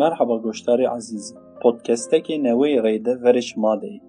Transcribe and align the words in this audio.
مرحبا 0.00 0.38
گوشتاری 0.38 0.84
عزیزی 0.84 1.34
که 2.24 2.38
نوی 2.38 2.80
غیده 2.80 3.14
ورش 3.16 3.58
ماده 3.58 4.00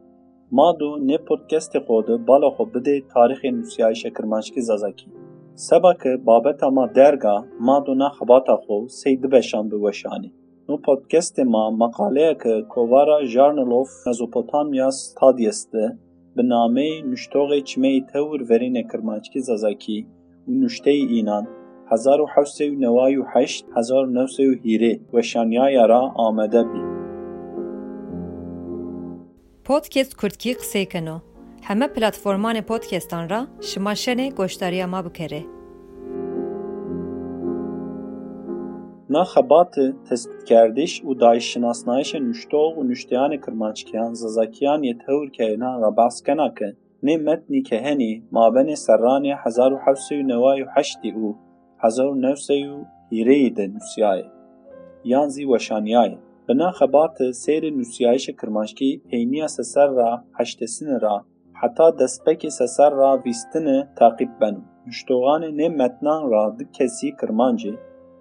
ما 0.52 0.72
دو 0.80 0.98
نه 0.98 1.18
پودکست 1.18 1.80
خود 1.80 2.26
بالا 2.26 2.50
خود 2.50 2.72
بده 2.72 3.02
تاریخ 3.14 3.46
نوسیای 3.46 3.96
شکرمانشکی 3.96 4.62
زازاکی 4.62 5.12
سبا 5.56 5.94
که 5.94 6.18
بابت 6.26 6.64
ما 6.64 6.88
درگا 6.88 7.46
ما 7.60 7.80
دو 7.80 7.94
نه 7.94 8.10
خباتا 8.10 8.58
خو 8.58 8.88
سید 8.88 9.22
بشان 9.22 9.70
بوشانی. 9.70 10.34
نو 10.70 10.78
پودکست 10.78 11.40
ما 11.40 11.72
مقاله 11.72 12.36
که 12.44 12.66
کووارا 12.70 13.26
جارنلوف 13.26 13.90
مزوپوتامیا 14.08 14.90
تادیسته 15.20 15.98
به 16.36 16.44
نامه 16.44 17.02
نشتوغ 17.02 17.60
چمه 17.60 18.02
تور 18.14 18.44
ورین 18.50 18.88
کرمانچکی 18.88 19.40
زازاکی 19.40 20.08
و 20.48 20.52
نشته 20.52 20.92
اینان. 20.92 21.48
1798 21.92 23.66
1918 23.76 25.00
و 25.14 25.22
شانیایەرا 25.22 26.04
ئامادە 26.20 26.64
بی. 26.70 26.82
پۆتکست 29.66 30.14
کورتکی 30.20 30.54
قسەیکەنەوە 30.60 31.20
هەمە 31.68 31.88
پلتفۆرمانە 31.96 32.62
پۆتکێستانرا 32.70 33.42
شما 33.70 33.94
شەنێ 34.04 34.28
گۆشتاریا 34.40 34.88
ما 34.94 35.02
بکەرێ. 35.06 35.44
ناخەبات 39.16 39.74
تەستکردش 40.08 40.94
و 41.08 41.12
دایشناسنایشە 41.22 42.20
نوشتۆغ 42.28 42.72
و 42.78 42.84
نوشتیانە 42.90 43.38
کرمانچکیان 43.44 44.12
زەزەکیان 44.22 44.82
یەتەورکەێنا 44.90 45.72
ڕەباسکەناکە 45.84 46.70
نێ 47.06 47.16
مەتنی 47.28 47.62
کە 47.68 47.78
هەنی 47.86 48.14
مابەنێ 48.36 48.76
سەرانێ 48.86 49.34
1998 49.44 51.16
او. 51.16 51.51
هزار 51.84 52.14
1900 52.16 52.86
یری 53.12 53.50
د 53.50 53.60
نوسیای. 53.60 54.24
یانزی 55.04 55.46
و 55.46 55.58
شانیای. 55.58 56.18
بناخبات 56.48 57.32
سیر 57.32 57.64
نوسیای 57.70 58.20
شکرماشکی 58.20 59.02
پینیا 59.10 59.48
سسر 59.48 59.88
را 59.88 60.24
8 60.40 60.64
دسن 60.64 61.00
را 61.00 61.26
حتا 61.54 61.92
دسپک 61.92 62.50
سسر 62.50 62.90
را 62.90 63.18
20 63.18 63.50
تن 63.54 63.84
تعقیب 63.98 64.30
بنو. 64.40 64.62
مشتوغان 64.88 65.44
ن 65.44 65.68
متنن 65.68 66.30
را 66.32 66.56
د 66.60 66.72
کیسی 66.72 67.12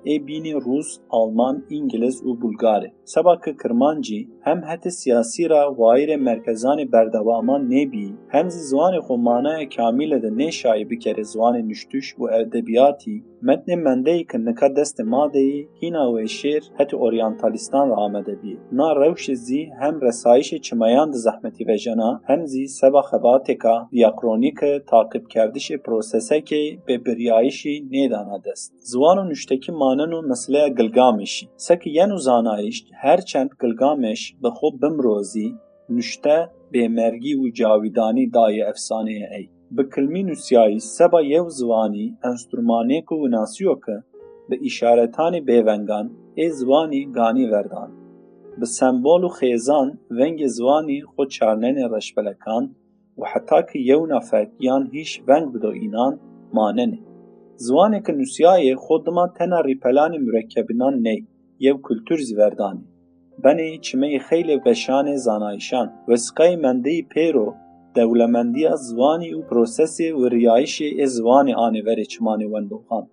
ê 0.06 0.26
bînî 0.26 0.54
Rûs, 0.54 0.88
Alman, 1.10 1.64
İngiliz 1.70 2.22
û 2.22 2.30
Bulgarê. 2.40 2.90
Sebakê 3.04 3.62
Kirmancî 3.62 4.28
hem 4.40 4.62
hete 4.62 4.90
siyasî 4.90 5.50
ra 5.50 5.62
wayîrê 5.62 6.16
merkezanê 6.28 6.92
berdevaman 6.92 7.70
nebî 7.70 8.08
hem 8.28 8.50
zî 8.50 8.60
ziwanê 8.70 9.00
xwe 9.06 9.16
manaya 9.16 9.68
kamîle 9.68 10.22
de 10.22 10.30
nêşayî 10.40 10.90
bikere 10.90 11.24
ziwanê 11.32 11.62
nûştuş 11.68 12.06
û 12.20 12.22
edebiyatî 12.40 13.16
metnê 13.48 13.76
mendeyî 13.86 14.24
ki 14.30 14.38
nika 14.46 14.66
destê 14.66 15.04
madeyî 15.04 15.68
hîna 15.80 16.04
wê 16.14 16.26
şêr 16.38 16.62
heti 16.78 16.96
oryantalîstan 16.96 17.90
ra 17.90 17.96
amade 17.96 18.36
bî. 18.42 18.54
Na 18.72 18.88
rewşê 19.02 19.34
zî 19.34 19.70
hem 19.80 19.94
resayişê 20.06 20.60
çimeyan 20.60 21.12
di 21.12 21.18
zehmetî 21.18 21.66
vejena 21.68 22.20
hem 22.24 22.46
zî 22.46 22.68
seba 22.68 23.00
xebatêka 23.10 23.76
diyakronîke 23.92 24.72
taqîbkerdişê 24.90 25.76
prosesekê 25.86 26.62
bêbiryayişî 26.86 27.74
nêdana 27.92 28.44
dest. 28.44 28.72
Ziwan 28.90 29.16
û 29.22 29.24
nûştekî 29.30 29.72
زانن 29.90 30.12
و 30.12 30.22
مثل 30.22 30.68
گلگامش 30.68 31.48
سکی 31.56 31.90
ینو 31.90 32.16
زانایش 32.16 32.84
هر 33.02 33.16
چند 33.16 33.50
گلگامش 33.60 34.34
به 34.42 34.50
خوب 34.50 34.80
بمروزی 34.80 35.54
نشته 35.88 36.50
به 36.70 36.88
مرگی 36.88 37.34
و 37.34 37.50
جاویدانی 37.50 38.26
دای 38.26 38.62
افسانه 38.62 39.10
ای 39.10 39.48
بکلمی 39.76 40.22
نوسیایی 40.22 40.78
سبا 40.78 41.22
یو 41.22 41.48
زوانی 41.48 42.18
انسترمانی 42.24 43.02
که 43.02 43.14
و 43.14 43.26
ناسیو 43.26 43.76
به 44.48 44.58
اشارتانی 44.64 45.40
بیونگان 45.40 46.10
ای 46.34 46.50
زوانی 46.50 47.06
گانی 47.12 47.46
وردان 47.46 47.90
به 48.58 48.66
سمبول 48.66 49.28
خیزان 49.28 49.98
ونگ 50.10 50.46
زوانی 50.46 51.02
خود 51.02 51.28
چارنن 51.28 51.94
رشبلکان 51.94 52.74
و 53.18 53.22
حتی 53.26 53.56
که 53.72 53.78
یو 53.78 54.06
نفک 54.06 54.48
یان 54.60 54.90
ونگ 55.28 55.52
بدو 55.52 55.68
اینان 55.68 56.20
ماننه 56.52 56.98
زوانه 57.66 58.00
که 58.06 58.12
نوسیای 58.12 58.74
خود 58.74 59.10
ما 59.10 59.26
تنه 59.26 59.62
ری 59.62 59.80
مرکبنان 60.18 60.94
نی 61.06 61.26
یو 61.58 61.76
کلتور 61.82 62.18
زیوردانی 62.18 62.84
بنی 63.44 63.78
چمه 63.78 64.18
خیلی 64.18 64.56
وشان 64.66 65.16
زانایشان 65.16 65.92
و 66.08 66.16
سقای 66.16 66.56
مندهی 66.56 67.02
پیرو 67.02 67.54
دولمندی 67.94 68.66
از 68.66 68.80
زوانی 68.88 69.32
و 69.34 69.42
پروسس 69.42 70.00
و 70.00 70.28
ریایش 70.28 70.82
از 71.02 71.10
زوان 71.14 71.54
آنوار 71.54 72.04
چمانی 72.04 72.44
وندوخان 72.44 73.06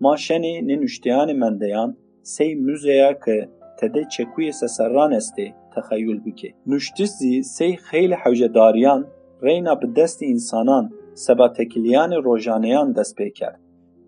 ما 0.00 0.16
شنی 0.16 0.62
نینوشتیان 0.62 1.32
مندهان 1.32 1.96
سی 2.22 2.54
موزیا 2.54 3.12
که 3.12 3.48
تده 3.78 4.04
چکوی 4.04 4.52
سسران 4.52 5.12
استه 5.12 5.54
تخیل 5.76 6.20
بکه 6.20 6.54
نوشتیزی 6.66 7.42
سی 7.42 7.76
خیلی 7.76 8.14
حوجداریان 8.14 9.06
رینا 9.42 9.74
به 9.74 9.86
دست 9.86 10.22
انسانان 10.22 10.92
سبا 11.14 11.48
تکلیان 11.48 12.12
روژانیان 12.12 12.92
دست 12.92 13.14
بکرد 13.18 13.60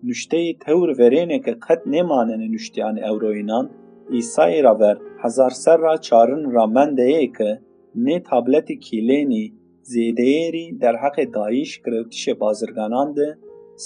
Nûşteyê 0.07 0.53
tewr 0.65 0.89
verêneke 0.99 1.53
qet 1.65 1.81
nêmanene 1.93 2.47
nûşteyanê 2.53 3.01
Ewroînan 3.09 3.65
îsayê 4.19 4.61
ra 4.63 4.79
ver 4.79 4.97
hezarser 5.23 5.79
ra 5.85 5.95
çarin 6.07 6.43
ra 6.55 6.65
mendeyê 6.75 7.27
ki 7.37 7.51
nê 8.05 8.17
tabletê 8.29 8.75
kîlênî 8.85 9.45
zêdeyêrî 9.91 10.65
derheqê 10.81 11.25
dayîş 11.35 11.71
girewtişê 11.83 12.33
bazirganan 12.41 13.09
de 13.17 13.27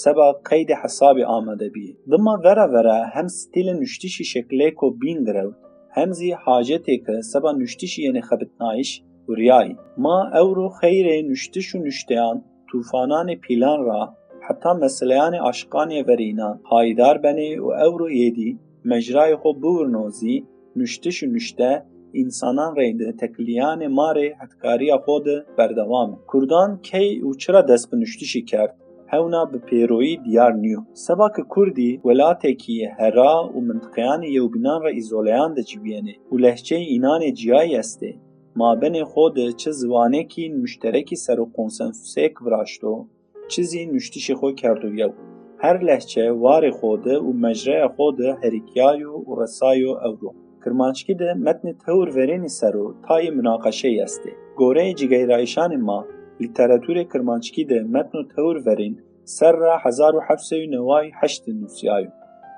seba 0.02 0.28
qeydê 0.48 0.76
hesabê 0.82 1.24
amade 1.36 1.68
bî. 1.74 1.88
Dima 2.10 2.34
vera 2.44 2.66
vera 2.72 2.98
hem 3.14 3.26
stîlê 3.38 3.74
nûştişî 3.82 4.24
şeklê 4.34 4.68
ku 4.78 4.86
bîn 5.00 5.18
girewt 5.26 5.56
hem 5.96 6.10
zî 6.18 6.30
hacetê 6.44 6.96
ki 7.06 7.16
seba 7.32 7.50
nûştişî 7.60 8.00
yên 8.06 8.18
xebitnayîş 8.28 8.90
wriyayî. 9.28 9.76
Ma 10.04 10.18
ewro 10.40 10.68
xeyrê 10.80 11.16
nûştiş 11.30 11.68
û 11.76 11.78
nûşteyan 11.86 12.36
tûfananê 12.68 13.36
pîlan 13.44 13.80
ra 13.88 14.02
حتا 14.48 14.74
مسلیان 14.74 15.34
عاشقان 15.34 15.92
ورینا 16.08 16.60
هایدار 16.64 17.18
بنی 17.18 17.58
و 17.58 17.66
او 17.66 17.98
رو 17.98 18.10
یدی 18.10 18.58
مجرای 18.84 19.36
خو 19.36 19.52
بورنوزی 19.52 20.44
نشتش 20.76 21.22
و 21.22 21.26
نشته 21.26 21.82
انسانان 22.14 22.76
رید 22.76 23.16
تکلیان 23.16 23.86
ماره 23.86 24.36
حتکاری 24.40 24.96
خود 25.04 25.24
بردوام. 25.58 26.18
کردان 26.32 26.78
کی 26.82 27.20
و 27.20 27.34
چرا 27.34 27.62
دست 27.62 27.90
به 27.90 27.96
نشتشی 27.96 28.42
کرد؟ 28.42 28.76
هونا 29.08 29.44
به 29.44 29.58
پیروی 29.58 30.16
دیار 30.16 30.52
نیو. 30.52 30.80
سباک 30.92 31.32
کردی 31.56 32.00
ولاته 32.04 32.54
کی 32.54 32.84
هرا 32.84 33.50
و 33.56 33.60
منطقیان 33.60 34.22
یوبینان 34.22 34.82
را 34.82 34.88
ایزولیان 34.88 35.54
ده 35.54 35.62
جبینه 35.62 36.14
و 36.32 36.36
لحچه 36.36 36.76
اینان 36.76 37.32
جیای 37.32 37.76
استه 37.76 38.14
ما 38.56 38.74
بین 38.74 39.04
خود 39.04 39.50
چه 39.56 39.70
زوانه 39.70 40.24
کی 40.24 40.48
مشترکی 40.48 41.16
سر 41.16 41.40
و 41.40 41.50
کنسنسوسی 41.56 42.28
کبراشتو 42.28 43.06
چیزی 43.48 43.86
نوشتیش 43.86 44.30
خو 44.30 44.52
کردویه 44.52 45.14
هر 45.58 45.78
لحچه 45.78 46.32
وار 46.32 46.70
خوده 46.70 47.18
و 47.18 47.32
مجره 47.32 47.88
خوده 47.96 48.36
هریکیای 48.42 49.04
و 49.04 49.42
رسای 49.42 49.84
و 49.84 49.90
اورو 49.90 50.34
کرمانچکی 50.64 51.14
ده 51.14 51.34
متن 51.34 51.72
تور 51.72 52.08
ورین 52.08 52.48
سرو 52.48 52.94
تای 53.08 53.30
مناقشه 53.30 53.90
یسته 53.90 54.30
گوره 54.56 54.94
جگیرایشان 54.94 55.76
ما 55.76 56.04
لیتراتور 56.40 57.02
کرمانچکی 57.02 57.64
ده 57.64 57.82
متن 57.82 58.22
تور 58.36 58.62
ورین 58.66 58.98
سر 59.24 59.52
را 59.52 59.78
1798 59.78 61.48
نوسیایو 61.48 62.10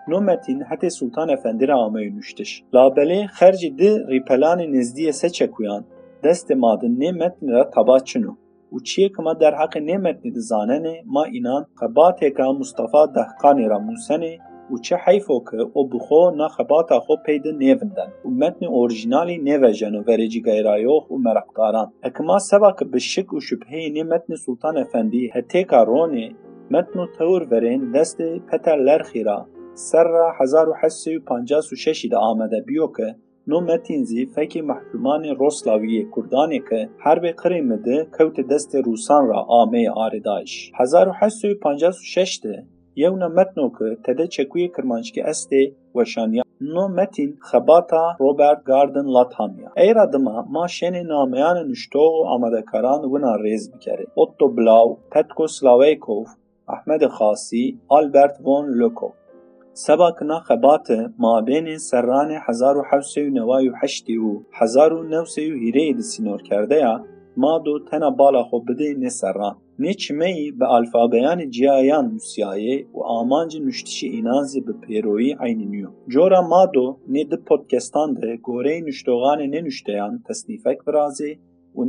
نو 0.09 0.21
متین 0.21 0.63
حتی 0.63 0.91
سلطان 0.91 1.31
افندی 1.31 1.67
را 1.67 1.79
آمه 1.79 2.11
نوشتش 2.11 2.65
لابله 2.73 3.27
خرج 3.27 3.73
ده 3.79 4.07
ریپلان 4.09 4.61
نزدیه 4.61 5.13
سه 5.13 5.31
چکویان 5.31 5.85
دست 6.25 6.53
مادن 6.53 6.91
نه 6.91 7.13
متن 7.13 7.49
را 7.49 7.65
تبا 7.65 7.99
چنو 7.99 8.37
و 8.73 8.79
چیه 8.79 9.09
که 9.09 9.23
ما 9.23 9.35
در 9.35 9.55
حق 9.55 9.79
نمت 9.79 10.23
دزاننه 10.37 11.03
ما 11.07 11.25
اینان 11.25 11.67
قباته 11.83 12.31
که 12.31 12.43
مصطفى 12.43 13.07
دهقانی 13.15 13.69
را 13.69 13.79
موسنه 13.79 14.39
و 14.73 14.79
چه 14.79 14.97
حیفو 14.97 15.45
که 15.51 15.57
او 15.73 15.89
بخو 15.89 16.31
نا 16.31 16.49
خباتا 16.49 17.01
خو 17.01 17.17
پیدا 17.27 17.51
نیوندن 17.51 18.13
و 18.25 18.29
متن 18.29 18.67
اورجینالی 18.67 19.39
نیوژن 19.39 19.95
و 19.95 20.03
ورجی 20.03 20.43
گیرایوخ 20.43 21.11
و 21.11 21.19
مرقداران 21.19 21.93
اکما 22.03 22.39
سبا 22.39 22.73
که 22.79 22.85
بشک 22.85 23.33
و 23.33 23.41
شبهه 23.41 23.89
نی 23.93 24.03
متن 24.03 24.35
سلطان 24.35 24.79
افندی 24.79 25.31
هتیکا 25.35 25.83
رونه 25.83 26.31
متن 26.71 27.01
و 27.01 27.07
تور 27.19 27.43
ورین 27.51 27.93
دست 27.93 28.23
پتر 28.23 28.77
لرخی 28.77 29.23
را 29.23 29.47
سر 29.75 30.05
را 30.05 30.33
1856 30.41 32.07
دا 32.11 32.19
آمده 32.19 32.61
بیو 32.61 32.87
که 32.97 33.17
Nometên 33.53 34.03
zî 34.11 34.23
fekê 34.35 34.63
mehkûmanê 34.71 35.33
Roslavyê 35.43 36.03
Kurdanê 36.15 36.61
ki 36.69 36.81
herbê 37.05 37.33
Qirê 37.41 37.61
midê 37.71 37.99
kewtê 38.17 38.43
e 38.45 38.49
destê 38.53 38.79
Rûsan 38.87 39.25
ra 39.31 39.41
ameyê 39.61 39.93
arê 40.05 40.25
Daişî. 40.25 40.73
1856 40.73 42.43
de 42.45 42.65
Yevna 42.97 43.29
Metnok'ı 43.29 43.99
Tede 44.05 44.29
Çekuye 44.29 44.73
Kırmançki 44.73 45.21
Esti 45.21 45.75
Veşanya 45.97 46.43
No 46.61 46.89
Metin 46.89 47.39
Xebata 47.47 48.17
Robert 48.21 48.65
Garden 48.65 49.15
Lathamya. 49.15 49.69
Eir 49.77 49.97
adıma 49.97 50.47
ma 50.51 50.69
şeni 50.69 51.09
nameyan 51.09 51.69
nüştoğu 51.69 52.27
amadekaran 52.27 53.03
vina 53.15 53.39
rez 53.45 53.75
bikeri. 53.75 54.07
Otto 54.17 54.57
Blau, 54.57 54.99
Petko 55.11 55.49
Slavekov, 55.49 56.25
Ahmed 56.67 57.03
Khasi, 57.19 57.77
Albert 57.89 58.37
von 58.45 58.67
Lokov. 58.79 59.11
بکره 59.78 59.82
اوتو 59.82 60.26
بلاو 60.26 60.38
پتکو 60.38 60.38
سلاویکوف 60.38 60.38
احمد 60.38 60.40
خاصی 60.40 60.40
آلبرت 60.40 60.40
وون 60.40 60.40
لوکوف 60.40 60.40
سباکنا 60.40 60.40
خبات 60.40 60.92
مابین 61.18 61.78
سران 61.78 62.32
1798 62.32 64.10
و 64.18 64.44
1900 64.54 65.40
هیره 65.40 65.94
د 65.94 66.00
سینور 66.00 66.42
کرده 66.42 66.76
یا 66.76 67.06
ما 67.38 67.60
دو 67.60 67.80
تنا 67.80 68.10
بالا 68.10 68.44
خو 68.44 68.60
بده 68.60 68.94
نه 68.94 69.10
سران 69.10 69.56
نه 69.80 69.94
چمهی 69.94 70.52
به 70.52 70.72
الفابیان 70.72 71.50
جیایان 71.50 72.06
نوسیایه 72.12 72.88
و 72.94 73.04
آمانج 73.04 73.62
نشتش 73.62 74.04
اینازی 74.04 74.62
به 74.62 74.74
پیروی 74.74 75.36
عینینیو 75.40 75.90
جورا 76.08 76.42
ما 76.42 76.66
دو 76.66 76.98
نه 77.08 77.24
ده 77.24 77.38
پودکستان 77.38 78.14
ده 78.14 78.38
گوره 78.38 78.82
نشتوغان 78.82 79.42
نه 79.42 79.62
نشتیان 79.62 80.24
تصنیفک 80.30 80.78
برازی 80.86 81.40
و 81.76 81.86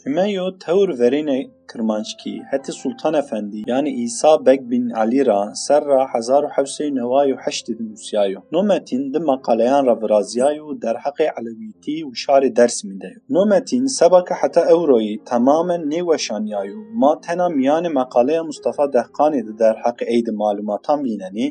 نه 0.00 0.02
خباتان 0.02 0.06
بده 0.06 0.06
شناسنایش 0.06 0.06
Hümeyo 0.06 0.58
tewr 0.58 0.88
verînê 1.00 1.50
Kirmanckî 1.72 2.42
heti 2.50 2.72
Sultan 2.72 3.14
Efendî 3.14 3.62
yanî 3.66 3.90
İsa 3.90 4.46
Bek 4.46 4.70
bin 4.70 4.90
Alî 4.90 5.26
ra 5.26 5.54
ser 5.54 5.84
ra 5.84 6.14
hezar 6.14 6.42
û 6.42 6.48
hewsê 6.56 6.94
neway 6.94 7.30
û 7.30 7.36
heştê 7.44 7.78
di 7.78 7.84
nûsiyayo. 7.90 8.40
Nometîn 8.52 9.14
di 9.14 9.18
maqaleyan 9.18 9.86
ra 9.86 10.02
viraziyayo 10.02 10.66
derheqê 10.82 11.26
Elewîtî 11.38 11.96
û 12.08 12.10
şarê 12.22 12.50
Dêrsimê 12.58 13.00
de 13.00 13.10
yo. 13.14 13.20
Nometîn 13.30 13.86
sebeke 13.86 14.34
heta 14.34 14.62
ewroyî 14.74 15.24
temamen 15.24 15.82
nê 15.92 16.00
weşaniyayo 16.10 16.78
ma 16.92 17.20
tena 17.20 17.46
miyanê 17.46 17.88
maqaleya 17.88 18.44
Mustafa 18.44 18.84
Dehqanê 18.84 19.40
di 19.46 19.52
derheqê 19.62 20.04
êdî 20.16 20.32
malûmatan 20.42 20.98
bînenê 21.06 21.46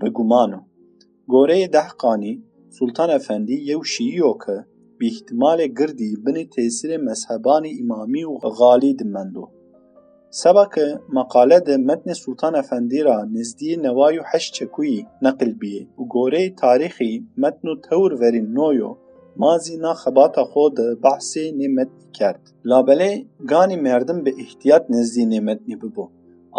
bi 0.00 0.08
guman 0.16 0.52
o. 0.52 0.60
Goreyê 1.28 1.72
Dehqanî 1.72 2.32
Sultan 2.78 3.10
Efendî 3.10 3.52
yew 3.70 3.82
Şîîyo 3.92 4.38
ke 4.38 4.56
bi 4.99 5.07
ihtimalê 5.13 5.67
girdî 5.79 6.09
binê 6.25 6.43
tesîrê 6.55 6.97
mezhebanê 7.07 7.71
îmamî 7.81 8.23
û 8.33 8.35
xalî 8.57 8.91
dimend 8.99 9.35
o. 9.43 9.45
Sebeke 10.41 10.87
meqale 11.17 11.59
de 11.67 11.75
metnê 11.89 12.15
Sultan 12.23 12.53
Efendî 12.61 13.01
ra 13.07 13.17
nêzdî 13.35 13.71
neway 13.85 14.15
û 14.21 14.23
heşt 14.31 14.51
çekûyî 14.57 15.01
neqil 15.25 15.53
bûye 15.59 15.83
û 15.99 16.01
goreyê 16.13 16.55
tarîxî 16.61 17.13
metn 17.41 17.65
û 17.71 17.73
tewr 17.87 18.11
verîn 18.21 18.47
noyo 18.57 18.91
mazî 19.41 19.75
na 19.83 19.93
xebata 20.01 20.43
xwe 20.51 20.65
di 20.77 20.87
behsê 21.03 21.45
nê 21.59 21.67
metnî 21.77 22.07
kerd. 22.17 22.43
Labelê 22.71 23.11
ganî 23.51 23.77
merdim 23.87 24.19
bi 24.25 24.31
ihtiyat 24.43 24.83
nêzdî 24.93 25.23
nê 25.31 25.39
metnî 25.49 25.75
bibo. 25.81 26.05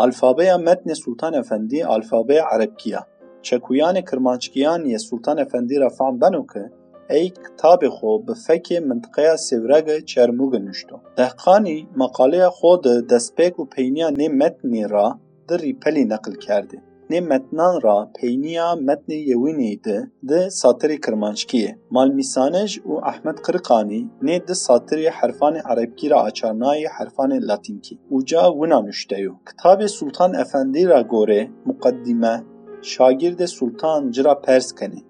Alfabeya 0.03 0.57
metnê 0.69 0.95
Sultan 1.05 1.33
Efendî 1.43 1.87
alfabeya 1.87 2.45
Erebkî 2.55 2.91
ye. 2.91 3.03
Çekûyanê 3.47 4.03
Kirmanckîyan 4.09 4.83
yê 4.93 4.99
Sultan 5.09 5.39
Efendî 5.45 5.77
re 5.81 5.91
fehm 5.99 6.15
beno 6.21 6.43
ku 6.53 6.63
ایک 7.11 7.35
کتاب 7.35 7.89
خوب 7.89 8.27
به 8.27 8.35
فکر 8.35 8.81
منطقه 8.81 9.37
سفرگه 9.37 10.01
چرموج 10.01 10.55
نشده. 10.57 10.93
دهقانی 11.17 11.89
مقاله 11.97 12.49
خود 12.49 13.07
دست 13.11 13.35
به 13.35 13.51
پینیا 13.51 14.11
نمتن 14.11 14.69
نر 14.69 14.89
را 14.89 15.19
در 15.49 15.57
ریپلی 15.57 16.05
نقل 16.05 16.35
کرد. 16.35 16.71
نمتنان 17.11 17.81
را 17.81 18.11
پینیا 18.21 18.75
متنی 18.75 19.15
یونیده 19.17 20.11
در 20.29 20.49
سطری 20.49 20.99
کرمانش 20.99 21.47
کیه. 21.47 21.79
مال 21.91 22.13
میسانج 22.13 22.81
و 22.87 22.93
احمد 22.93 23.41
کرکانی 23.47 24.11
نه 24.23 24.39
در 24.39 24.55
سطری 24.55 25.07
حرفان 25.07 25.57
عربی 25.57 26.09
را 26.09 26.21
آشنای 26.21 26.87
حرفان 26.87 27.33
لاتین 27.33 27.81
کی. 27.81 27.99
اوجا 28.09 28.55
ونا 28.55 28.79
آمیش 28.79 29.07
دیو. 29.07 29.33
کتاب 29.53 29.87
سلطان 29.87 30.37
افندی 30.37 30.85
را 30.85 31.03
گره 31.03 31.51
مقدمه 31.67 32.45
شاعر 32.83 33.47
سلطان 33.47 34.11
جرا 34.11 34.35
پرس 34.35 34.75
کنی. 34.75 35.05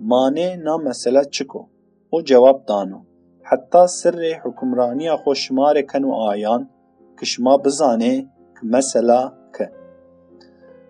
مانے 0.00 0.56
نہ 0.56 0.76
مسئلہ 0.88 1.22
چکو۔ 1.34 1.62
و 2.12 2.20
جواب 2.20 2.68
دانو۔ 2.68 2.98
حتی 3.50 3.86
سر 3.88 4.18
حکمرانی 4.44 5.08
خوشما 5.22 5.74
رکن 5.74 6.04
و 6.04 6.12
آیان 6.30 6.62
کشما 7.18 7.56
بزانه 7.56 8.14
که 8.54 8.66
مسئله 8.74 9.20
که 9.58 9.70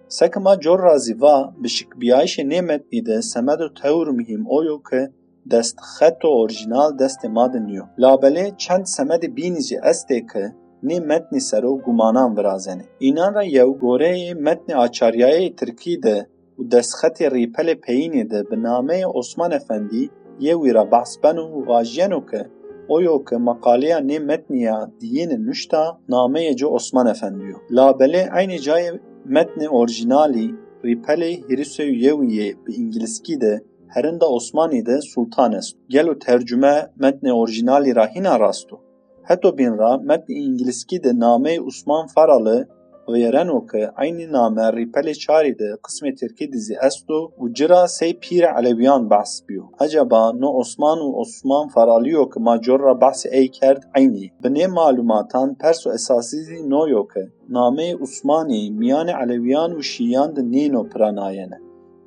سکما 0.08 0.56
جور 0.56 0.81
رازیوا 0.81 1.53
بشک 1.64 1.87
بیایش 1.99 2.38
نعمت 2.38 2.82
نیده 2.93 3.20
سمد 3.20 3.61
و 3.61 3.69
تور 3.69 4.11
مهم 4.11 4.47
اویو 4.49 4.79
که 4.91 5.11
دست 5.50 5.81
خط 5.81 6.25
و 6.25 6.29
اورجینال 6.29 6.97
دست 6.97 7.25
مادن 7.25 7.67
لابله 7.99 8.50
چند 8.56 8.85
سمد 8.85 9.35
بینیجی 9.35 9.76
استه 9.76 10.20
که 10.32 10.55
نی 10.82 11.00
متن 11.00 11.38
سر 11.38 11.64
و 11.64 11.79
گمانان 11.79 12.35
ورازنه 12.35 12.85
اینان 12.99 13.35
را 13.35 13.44
یو 13.44 13.73
گوره 13.73 14.35
متن 14.35 14.73
آچاریای 14.73 15.50
ترکی 15.50 15.97
ده 15.97 16.26
û 16.58 16.61
destxetê 16.73 17.26
rîpelê 17.37 17.75
peyînê 17.87 18.25
de 18.32 18.41
bi 18.50 18.56
nameyê 18.69 19.06
Osman 19.20 19.53
Efendî 19.61 20.05
yê 20.44 20.55
wî 20.62 20.70
re 20.79 20.85
behsbeno 20.93 21.44
û 21.56 21.58
vajiyeno 21.70 22.20
ke 22.31 22.43
oyo 22.88 23.25
ki 23.25 23.37
makaleya 23.49 23.99
nê 23.99 24.19
metniya 24.31 24.79
diyên 25.00 25.47
nuşta 25.47 25.82
nameyê 26.08 26.56
ci 26.58 26.67
Osman 26.67 27.06
Efendiyo. 27.14 27.56
Labelê 27.70 28.31
aynı 28.31 28.56
cayê 28.67 28.91
metnê 29.37 29.69
orijinalî 29.69 30.47
rîpelê 30.85 31.31
Hirîsê 31.49 31.85
Yewiyê 32.05 32.67
bi 32.67 32.73
İngiliskî 32.82 33.41
de 33.41 33.62
herenda 33.88 34.26
Osmanî 34.29 34.87
de 34.87 35.00
sultan 35.00 35.52
est. 35.52 35.76
Gelo 35.88 36.19
tercüme 36.19 36.76
metnê 37.00 37.32
orijinalî 37.32 37.97
ra 37.97 38.06
hîna 38.14 38.41
rast 38.41 38.70
Heto 39.23 39.59
bin 39.59 39.79
ra 39.79 39.97
metn 39.97 40.32
İngiliskî 40.32 41.05
de 41.05 41.09
nameyê 41.09 41.61
Osman 41.61 42.06
Faralı 42.06 42.69
ویرنو 43.07 43.65
که 43.71 43.92
عین 43.98 44.30
نامه 44.30 44.71
ریپل 44.71 45.13
چاری 45.13 45.53
ده 45.53 45.77
قسم 45.86 46.12
ترکی 46.12 46.48
دیزی 46.48 46.75
استو 46.75 47.31
و 47.39 47.50
جرا 47.50 47.88
سی 47.88 48.13
پیر 48.13 48.45
علویان 48.45 49.09
بحث 49.09 49.42
بیو 49.48 49.63
عجبا 49.80 50.31
نو 50.31 50.59
عثمان 50.59 51.00
و 51.00 51.21
عثمان 51.21 51.68
فرالیو 51.68 52.25
که 52.25 52.39
ما 52.39 52.57
جرا 52.57 52.94
بحث 52.94 53.25
ای 53.31 53.48
کرد 53.48 53.92
عینی 53.95 54.31
بنه 54.42 54.68
معلوماتان 54.68 55.56
پرس 55.56 55.88
و 55.88 55.89
اساسی 55.89 56.45
دی 56.45 56.62
نویو 56.62 57.03
که 57.13 57.27
نامه 57.50 57.95
عثمانی 58.01 58.69
میان 58.69 59.09
علویان 59.09 59.74
و 59.74 59.81
شیان 59.81 60.33
ده 60.33 60.42
نینو 60.42 60.83
پراناینه 60.83 61.59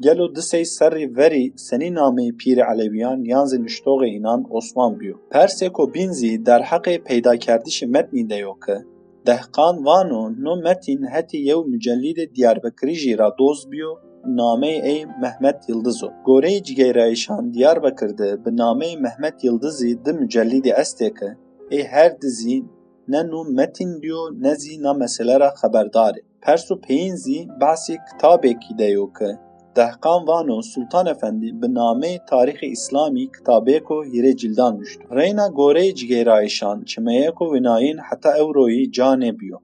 گلو 0.05 0.29
دسی 0.29 0.65
سری 0.65 1.07
وری 1.07 1.53
سنی 1.57 1.91
نامه 1.91 2.33
پیر 2.33 2.65
علویان 2.65 3.25
یانز 3.25 3.55
نشتوغ 3.55 4.01
اینان 4.01 4.47
عثمان 4.51 4.95
بیو 4.95 5.15
پرسه 5.31 5.69
کو 5.69 5.87
بینزی 5.87 6.39
در 6.39 6.63
حق 6.63 6.97
پیدا 6.97 7.37
کردیش 7.37 7.83
متنی 7.83 8.25
دیو 8.25 8.55
که 8.67 8.85
دهقان 9.26 9.84
وانو 9.84 10.30
نو 10.30 10.56
متین 10.66 11.02
هتی 11.14 11.38
یو 11.38 11.64
مجلید 11.64 12.34
دیار 12.34 12.60
بکری 12.60 12.96
جیرا 12.96 13.30
دوز 13.40 13.60
بیو 13.70 13.92
نامه 14.28 14.68
ای 14.68 15.06
محمد 15.06 15.66
یلدزو 15.70 16.10
گوره 16.26 16.60
جگیرایشان 16.60 17.52
دیار 17.52 17.80
بکرده 17.80 18.36
به 18.36 18.52
نامه 18.52 18.86
ای 18.86 18.96
محمد 18.96 19.46
یلدزی 19.46 19.96
ده 19.96 20.12
مجلید 20.12 20.68
استیکه 20.68 21.38
ای 21.70 21.82
هر 21.82 22.10
دزی 22.10 22.66
نه 23.08 23.24
نو 23.24 23.44
متین 23.44 24.00
دیو 24.00 24.22
نزی 24.40 24.70
زی 24.70 24.78
نه 24.78 24.94
مسئله 24.94 25.38
را 25.38 25.50
خبرداره 25.50 26.22
پرسو 26.42 26.76
پینزی 26.76 27.48
باسی 27.62 27.98
کتابه 28.08 28.54
کی 28.54 28.74
دیو 28.74 29.06
که 29.20 29.40
دهقان 29.80 30.26
وانو 30.26 30.62
سلطان 30.62 31.08
افندی 31.08 31.52
به 31.52 31.68
نامه 31.68 32.20
تاریخ 32.30 32.60
اسلامی 32.72 33.32
کتابه 33.40 33.80
کو 33.80 34.02
هیره 34.02 34.34
جلدان 34.34 34.78
نشد. 34.78 35.00
رینا 35.12 35.50
گوره 35.50 35.92
جگیرائشان 35.92 36.84
چمه 36.84 37.32
کو 37.32 37.54
ویناین 37.54 38.00
حتا 38.00 38.32
او 38.42 38.54
روی 38.54 38.88
جانه 38.88 39.32
بیو. 39.32 39.58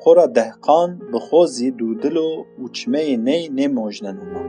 خورا 0.00 0.26
دهقان 0.26 1.00
بخوزی 1.12 1.70
دودلو 1.70 2.44
و 2.62 2.68
چمای 2.72 3.16
نی 3.16 3.48
نی 3.48 3.66
موجنن 3.66 4.18
اما. 4.20 4.42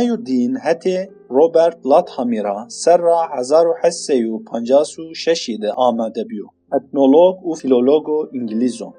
یو 0.00 0.16
دین 0.16 0.56
حتی 0.56 0.96
روبرت 1.28 1.78
لات 1.84 2.10
همیرا 2.18 2.66
سر 2.68 2.96
را 2.96 3.22
هزار 3.34 3.68
و 3.68 3.74
حسی 3.82 4.24
و 4.24 4.38
پانجاس 4.38 4.98
و 4.98 5.14
ششی 5.14 5.58
ده 5.58 5.72
آمده 5.72 6.24
بیو. 6.24 6.46
اتنولوگ 6.72 7.46
و 7.46 7.54
فیلولوگ 7.54 8.08
و 8.08 8.26
انگلیزون. 8.34 8.92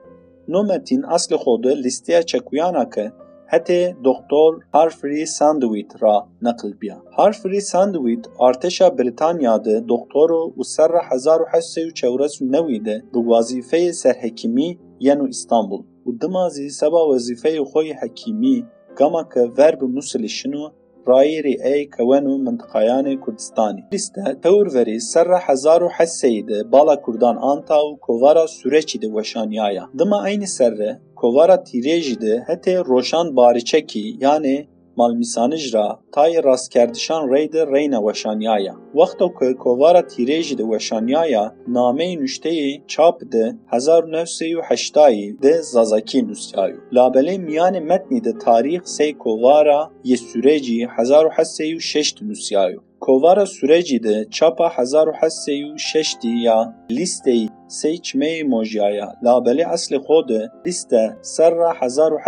نومتین 0.47 1.05
اصل 1.05 1.37
خود 1.37 1.67
لیستی 1.67 2.23
چکویانا 2.23 2.85
که 2.85 3.11
حتی 3.47 3.95
دکتر 4.03 4.51
هارفری 4.73 5.25
ساندویت 5.25 6.03
را 6.03 6.27
نقل 6.41 6.73
بیا 6.73 7.03
هارفری 7.17 7.59
ساندویت 7.59 8.27
ارتشا 8.39 8.89
بریتانیا 8.89 9.57
ده 9.57 9.83
دکتر 9.87 10.33
او 10.33 10.63
سر 10.63 10.91
1849 11.11 12.61
نویده 12.61 13.03
به 13.13 13.19
وظیفه 13.19 13.91
سر 13.91 14.13
حکیمی 14.21 14.79
یانو 14.99 15.19
یعنی 15.19 15.29
استانبول. 15.29 15.79
و 16.05 16.11
دمازی 16.21 16.69
سبا 16.69 17.09
وظیفه 17.09 17.63
خوی 17.63 17.93
حکیمی 17.93 18.65
گاما 18.95 19.23
که 19.33 19.39
ورب 19.39 19.83
موسلی 19.83 20.29
شنو 20.29 20.69
رايري 21.07 21.63
اي 21.65 21.85
كونو 21.85 22.37
منطقيان 22.37 23.17
كردستاني 23.17 23.83
لستا 23.93 24.33
تور 24.33 24.67
وري 24.75 24.99
سر 24.99 25.39
هزارو 25.45 25.89
حسيد 25.89 26.45
بالا 26.71 26.95
كردان 26.95 27.37
انتا 27.37 27.75
و 27.75 27.95
كوفارا 27.95 28.45
سوريچي 28.45 28.97
دي 28.97 29.07
وشانيايا 29.07 29.89
دما 29.93 30.25
اين 30.25 30.45
سر 30.45 30.97
kovara 31.21 31.63
tirejide 31.63 32.43
hete 32.47 32.77
roşan 32.77 33.35
bariçeki 33.35 34.15
yani 34.19 34.67
مال 34.97 35.15
میسانج 35.15 35.75
را 35.75 35.99
تای 36.11 36.41
راست 36.41 36.71
کردشان 36.71 37.33
رید 37.33 37.57
رین 37.57 37.93
وشانیایا 37.93 38.75
وقتا 38.95 39.27
که 39.39 39.53
کووارا 39.53 40.01
تیریج 40.01 40.55
ده 40.55 40.63
وشانیایا 40.63 41.53
نامه 41.67 42.15
نشته 42.15 42.81
چاپ 42.87 43.23
ده 43.31 43.55
هزار 43.67 44.07
نو 44.07 44.25
سی 44.25 44.53
و 44.53 44.61
حشتای 44.61 45.33
ده 45.41 45.61
زازاکی 45.61 46.21
نوستیایو 46.21 46.75
لابله 46.91 47.37
میان 47.37 47.79
متنی 47.79 48.19
ده 48.19 48.33
تاریخ 48.33 48.85
سی 48.85 49.13
کووارا 49.13 49.91
یه 50.03 50.15
سوریجی 50.15 50.87
هزار 50.89 51.25
و 51.25 51.29
حسی 51.29 51.73
و 51.73 51.79
ششت 51.79 52.23
نوستیایو 52.23 52.79
کووارا 52.99 53.45
سوریجی 53.45 53.99
ده 53.99 54.25
چاپا 54.25 54.67
هزار 54.67 55.09
و 55.09 55.13
حسی 55.21 55.63
و 55.63 55.77
ششتی 55.77 56.29
یا 56.43 56.73
لیستی 56.89 57.49
سی 57.67 57.97
چمه 57.97 58.43
موجیایا 58.43 59.13
لابله 59.23 59.67
اصل 59.67 59.97
خود 59.97 60.31
لیسته 60.65 61.17
سر 61.21 61.49
را 61.49 61.73
هزار 61.73 62.13
و 62.13 62.19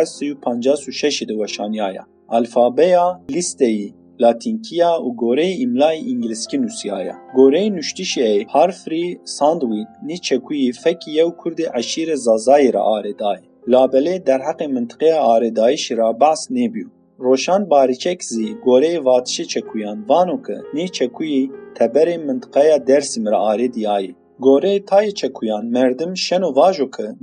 وشانیایا 1.32 2.08
الفابیا 2.30 3.20
لیستی 3.30 3.94
لاتینکیا 4.20 5.01
و 5.01 5.15
گوره 5.15 5.58
املای 5.62 6.00
انگلیسکی 6.00 6.58
نوسیایا. 6.58 7.15
گوره 7.36 7.70
نشتیشی 7.70 8.44
هارفری 8.44 9.20
ساندوی 9.24 9.86
نیچکوی 10.03 10.72
فکی 10.72 11.12
یو 11.12 11.32
کرد 11.46 11.62
عشیر 11.62 12.15
زازای 12.15 12.72
را 12.72 12.84
آردائی. 12.84 13.42
لابله 13.68 14.20
در 14.20 14.42
حق 14.42 14.63
منطقه 14.63 15.13
آردائیش 15.13 15.92
را 15.92 16.13
بس 16.13 16.48
نیبیو. 16.51 16.88
روشان 17.18 17.65
باریچک 17.65 18.22
زی 18.22 18.53
گوره 18.53 19.00
واتشی 19.00 19.46
چکویان 19.46 20.03
وانو 20.08 20.38
که 20.48 21.50
تبر 21.75 22.18
منطقه 22.18 22.80
درس 22.80 23.18
مر 23.18 23.34
آردائی. 23.34 24.15
گوره 24.39 24.80
تای 24.80 25.12
چکویان 25.12 25.65
مردم 25.65 26.13
شنو 26.13 26.51
واجو 26.51 26.89
که 26.98 27.15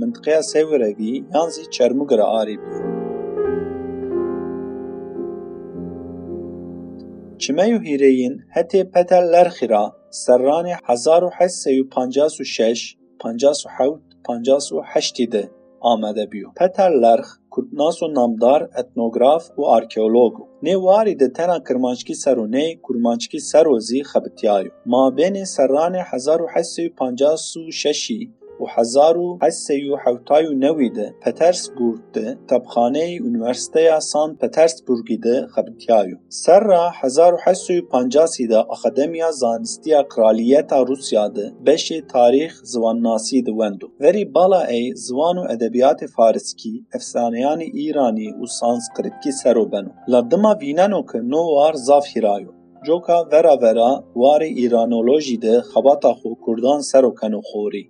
منطقه 0.00 0.40
سیورگی 0.40 1.24
یانزی 1.34 1.66
چرمگر 1.70 2.20
آردائی. 2.20 2.97
چمه 7.48 7.80
هیرین 7.84 8.44
هتی 8.54 8.84
پتر 8.84 9.20
لرخیرا 9.20 9.96
سران 10.10 10.66
1856 10.84 12.96
57 13.20 14.00
58 14.24 15.30
ده 15.30 15.50
آمده 15.80 16.26
بیو. 16.26 16.50
پتر 16.56 16.90
لرخ 16.90 17.38
کورتناس 17.50 18.02
و 18.02 18.08
نامدار 18.08 18.70
اتنوگراف 18.76 19.50
و 19.58 19.64
آرکیولوگ 19.64 20.32
واری 20.62 21.14
ده 21.14 21.28
تنا 21.28 21.58
کرمانچکی 21.68 22.14
سرونه 22.14 22.76
کرمانچکی 22.88 23.38
سروزی 23.38 24.02
خبتیایو 24.02 24.70
ما 24.86 25.10
بین 25.10 25.44
سران 25.44 25.94
1856 25.94 28.10
و 28.60 28.66
1879 28.66 30.88
ده 30.88 31.14
پترسبورگده 31.20 32.38
کتابخانه 32.46 33.18
اونیورسیتیا 33.22 34.00
سان 34.00 34.36
پترسبورگی 34.36 35.16
ده 35.16 35.46
خبتیایو 35.46 36.16
سر 36.28 36.60
را 36.60 36.90
1850 36.94 38.28
ده 38.50 38.58
اکادمیا 38.58 39.30
زانستیا 39.30 40.02
کرالیتا 40.02 40.82
روسیا 40.82 41.28
ده 41.28 41.52
بش 41.66 41.92
تاریخ 42.08 42.60
زوانناسی 42.64 43.42
ده 43.42 43.52
وندو 43.52 43.88
وری 44.00 44.24
بالا 44.24 44.62
ای 44.62 44.94
زوان 44.94 45.38
و 45.38 45.46
ادبیات 45.50 46.06
فارسکی 46.06 46.86
افسانیان 46.94 47.60
ایرانی 47.60 48.32
و 48.32 48.46
سانسکریتکی 48.46 49.32
سرو 49.32 49.66
بنو. 49.66 49.90
لدما 50.08 50.54
وینانو 50.54 51.02
که 51.12 51.18
نووار 51.18 51.74
زاف 51.74 52.06
هیرایو 52.06 52.57
Joka 52.86 53.24
vera 53.30 53.56
vera 53.56 54.04
warê 54.14 54.50
Îranoloj 54.64 55.26
de 55.42 55.62
xebata 55.70 56.12
xwe 56.20 56.34
Kurdan 56.44 56.80
seroken 56.80 57.32
û 57.32 57.40
xworî. 57.50 57.82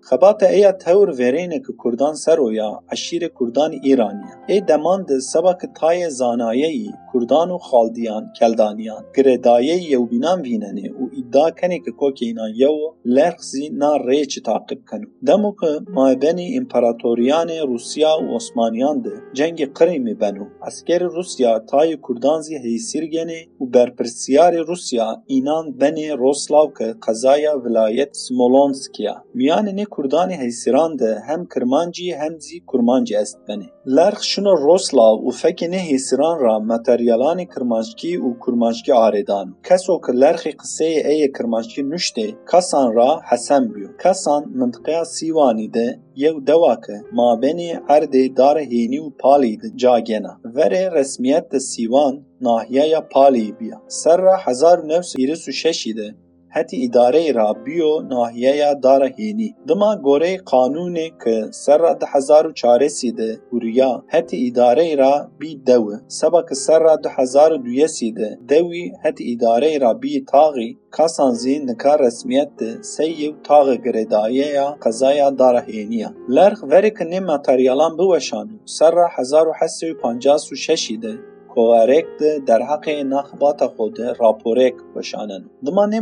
Eya 0.50 0.78
tewr 0.78 1.08
verêne 1.18 1.62
ki 1.62 1.72
Kurdan 1.82 2.14
seroya 2.14 2.70
eşîrê 2.94 3.28
Kurdan 3.28 3.72
Îran 3.72 4.16
ye. 4.26 4.56
Ê 4.56 4.68
deman 4.68 5.08
di 5.08 5.22
seba 5.22 5.58
taye 5.80 6.10
zanayeyî 6.10 6.90
Kurdan 7.12 7.48
û 7.48 7.58
xaldiyan 7.68 8.32
keldaniyan 8.38 9.04
girêdayê 9.14 9.76
yewbînan 9.92 10.38
vînenê 10.42 10.88
û 11.00 11.02
iddia 11.20 11.48
kenê 11.48 11.84
ki 11.84 11.92
kokeynan 12.00 12.48
yew 12.62 12.78
lerx 13.16 13.40
zî 13.52 13.78
na 13.80 13.92
rê 14.08 14.28
çi 14.28 14.42
taqib 14.42 14.80
kenin. 14.90 15.10
Demo 15.26 15.56
ki 15.56 15.72
mabenî 15.96 16.46
imparatoriyanê 16.60 17.68
Rusya 17.68 18.10
û 18.22 18.34
Osmaniyan 18.36 19.04
de 19.04 19.14
cengê 19.36 19.66
Qrimê 19.78 20.20
beno. 20.20 20.46
Askerê 20.68 21.08
Rusya 21.16 21.50
tayê 21.70 22.00
Kurdan 22.00 22.40
zî 22.40 22.54
heysîrgenê 22.64 23.40
û 23.60 23.64
berpirsyarê 23.74 24.60
Rusya 24.66 24.77
Rusya 24.78 25.22
inan 25.28 25.80
beni 25.80 26.18
Roslavka 26.18 27.00
kazaya 27.00 27.64
vilayet 27.64 28.16
Smolonskya. 28.16 29.22
Miyanini 29.34 29.84
kurdani 29.84 30.36
heysiran 30.36 30.98
de 30.98 31.18
hem 31.26 31.46
kırmancı 31.46 32.02
hem 32.16 32.40
zi 32.40 32.66
kurmancı 32.66 33.14
est 33.14 33.38
beni. 33.48 33.66
Lerx 33.96 34.22
şuna 34.22 34.52
Roslav 34.52 35.16
u 35.22 35.30
fekini 35.30 35.78
heysiran 35.78 36.40
ra 36.40 36.60
materyalani 36.60 37.48
kırmancı 37.48 38.22
u 38.22 38.38
kurmancı 38.38 38.94
aredan. 38.94 39.56
Keso 39.68 40.00
ki 40.00 40.20
lerxi 40.20 40.52
kıseye 40.56 41.00
eye 41.00 41.32
kırmancı 41.32 41.90
nüşte 41.90 42.34
kasan 42.46 42.94
ra 42.94 43.20
hesem 43.24 43.74
biyo. 43.74 43.88
Kasan 43.98 44.48
mıntıkaya 44.48 45.04
Sivani 45.04 45.74
de 45.74 46.00
یو 46.20 46.40
دواکه 46.40 46.96
ما 47.12 47.36
بین 47.36 47.60
عرد 47.88 48.34
دار 48.36 48.58
هینی 48.58 48.98
و 48.98 49.10
پالی 49.10 49.58
جاگینا 49.76 50.40
وره 50.44 50.88
رسمیت 50.88 51.58
سیوان 51.58 52.26
ناحیه 52.40 52.86
یا 52.88 53.00
پالی 53.00 53.52
بیا. 53.52 53.82
سر 53.86 54.16
را 54.16 54.36
حزار 54.44 54.86
نو 54.86 55.02
سیرس 55.02 55.48
و 55.48 55.52
ششی 55.52 55.92
ده 55.92 56.14
هتی 56.50 56.84
اداره 56.84 57.32
را 57.32 57.52
بیو 57.52 58.00
ناحیه 58.00 58.56
یا 58.56 58.74
داره 58.74 59.14
هینی. 59.16 59.54
دما 59.68 59.96
گوره 59.96 60.36
قانون 60.36 60.94
که 61.24 61.46
سر 61.50 61.78
را 61.78 61.94
ده 61.94 62.06
هزار 62.08 62.46
و 62.46 62.52
چاره 62.52 62.88
سیده 62.88 63.40
هوریا 63.52 64.04
اداره 64.32 64.94
را 64.94 65.28
بی 65.38 65.56
دوه. 65.56 65.98
سبا 66.08 66.44
سر 66.52 66.78
را 66.78 66.96
ده 66.96 67.10
هزار 67.10 67.52
و 67.52 67.56
دویه 67.56 67.86
سیده 67.86 68.38
دوی 68.48 68.92
هتی 69.04 69.32
اداره 69.32 69.78
را 69.78 69.94
بی 69.94 70.20
تاغی 70.20 70.78
کاسان 70.90 71.34
زی 71.34 71.58
نکا 71.58 71.94
رسمیت 71.94 72.48
ده 72.56 72.82
سیو 72.82 73.32
تاغ 73.44 73.76
گردائیه 73.84 74.46
یا 74.46 74.76
قضایه 74.82 75.30
داره 75.30 75.60
هینیه. 75.60 76.10
لرخ 76.28 76.62
وره 76.62 76.90
که 76.90 77.04
نیم 77.04 77.24
متریالان 77.24 77.96
بوشانو 77.96 78.58
سر 78.64 78.90
را 78.90 79.08
هزار 79.12 79.48
و 79.48 79.52
حسی 79.60 79.90
و 79.90 79.94
پانجاس 79.94 80.52
و 80.52 80.54
ششیده 80.54 81.18
کوارکت 81.58 82.44
در 82.46 82.62
حق 82.62 82.88
نخبات 82.88 83.66
خود 83.66 84.00
راپورک 84.00 84.74
بشانن. 84.96 85.50
دما 85.66 85.86
نه 85.86 86.00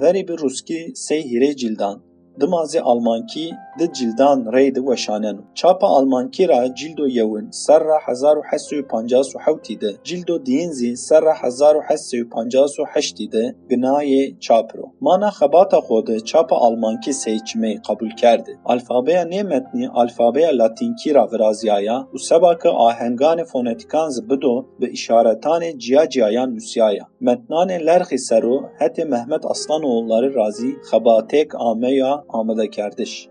وری 0.00 0.22
به 0.22 0.34
روسکی 0.34 0.94
سه 0.94 1.14
هیره 1.14 1.54
جلدان. 1.54 2.02
دما 2.40 2.66
آلمانکی 2.76 3.52
ده 3.78 3.86
جلدان 3.86 4.52
ری 4.54 4.70
ده 4.70 4.80
وشانن 4.80 5.38
چاپا 5.54 5.88
آلمانکی 5.98 6.46
را 6.46 6.68
جلدو 6.68 7.08
یون 7.08 7.50
سر 7.50 7.78
را 7.78 7.98
1757 8.06 9.72
ده 9.80 9.98
جلدو 10.02 10.38
دینزی 10.38 10.96
سر 10.96 11.20
را 11.20 11.34
1758 11.40 13.16
ده 13.32 13.54
گنای 13.70 14.36
چاپرو 14.38 14.92
مانا 15.00 15.30
خباتا 15.30 15.80
خود 15.80 16.18
چاپا 16.18 16.56
آلمانکی 16.56 17.12
سیچمه 17.12 17.80
قبول 17.88 18.14
کرده 18.14 18.58
الفابه 18.66 19.24
نه 19.24 19.42
متنی 19.42 19.86
الفابه 19.96 20.50
لاتینکی 20.50 21.12
را 21.12 21.28
ورازیایا 21.32 22.08
و 22.14 22.18
سباک 22.18 22.66
آهنگان 22.66 23.44
فونتیکان 23.44 24.10
زبدو 24.10 24.66
به 24.80 24.86
işaretan 24.86 25.62
ciya 25.78 26.08
ciyayan 26.08 26.50
müsyaya. 26.50 27.04
Metnane 27.20 27.86
lerhi 27.86 28.18
seru 28.18 28.62
heti 28.78 29.04
Mehmet 29.04 29.44
Aslanoğulları 29.44 30.34
razi 30.34 30.76
xabatek 30.90 31.54
ameya 31.54 32.24
amede 32.28 32.70
kerdiş. 32.70 33.28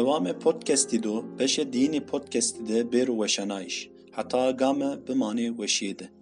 دوام 0.00 0.32
پودکستی 0.32 0.98
دو 0.98 1.22
بشه 1.22 1.64
دینی 1.64 2.00
پودکستی 2.00 2.62
ده 2.62 2.84
بیرو 2.84 3.16
وشنایش. 3.16 3.88
حتا 4.12 4.52
گامه 4.52 4.96
بمانی 4.96 5.48
وشیده. 5.48 6.19